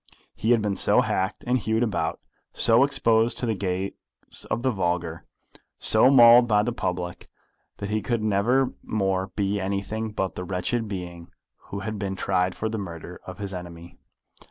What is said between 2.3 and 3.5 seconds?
so exposed to